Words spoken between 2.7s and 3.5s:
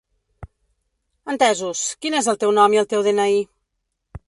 i el teu de-ena-i?